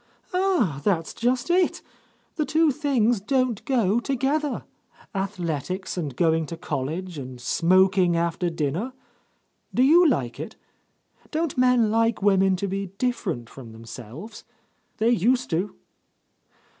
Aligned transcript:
"Ah, 0.33 0.81
that's 0.83 1.13
just 1.13 1.51
it! 1.51 1.83
The 2.35 2.43
two 2.43 2.71
things 2.71 3.19
don't 3.21 3.63
go 3.65 3.99
together. 3.99 4.63
Athletics 5.13 5.95
and 5.95 6.15
go 6.15 6.33
ing 6.33 6.47
to 6.47 6.57
college 6.57 7.19
and 7.19 7.39
smoking 7.39 8.17
after 8.17 8.49
dinner— 8.49 8.93
Do 9.75 9.83
you 9.83 10.07
like 10.09 10.39
it? 10.39 10.55
Don't 11.29 11.55
men 11.55 11.91
like 11.91 12.19
women 12.19 12.55
to 12.55 12.67
be 12.67 12.87
different 12.87 13.47
from 13.47 13.73
themselves? 13.73 14.43
They 14.97 15.11
used 15.11 15.51
to." 15.51 15.75